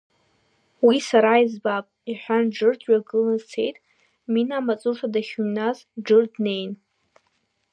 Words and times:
Уи 0.85 0.97
сара 1.07 1.33
избап,— 1.45 1.85
иҳәан 2.11 2.45
Џыр 2.55 2.75
дҩагыланы 2.79 3.35
дцеит, 3.41 3.75
Мина 4.33 4.55
амаҵурҭа 4.59 5.07
дахьыҩназ, 5.13 5.77
Џыр 6.05 6.23
днеин… 6.33 6.71